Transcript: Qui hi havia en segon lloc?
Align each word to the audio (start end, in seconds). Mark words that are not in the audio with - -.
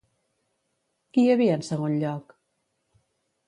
Qui 1.11 1.21
hi 1.25 1.29
havia 1.35 1.59
en 1.59 1.67
segon 1.69 2.01
lloc? 2.05 2.37